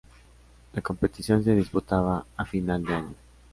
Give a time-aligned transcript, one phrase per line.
[0.73, 3.15] La competición se disputaba a final de año.